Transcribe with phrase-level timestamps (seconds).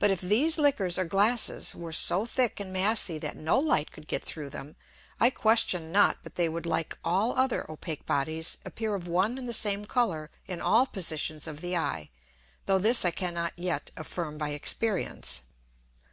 [0.00, 4.08] But, if these Liquors or Glasses were so thick and massy that no Light could
[4.08, 4.74] get through them,
[5.20, 9.46] I question not but they would like all other opake Bodies appear of one and
[9.46, 12.10] the same Colour in all Positions of the Eye,
[12.66, 15.42] though this I cannot yet affirm by Experience.